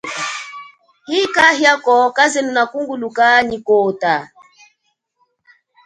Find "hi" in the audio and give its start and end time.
1.09-1.21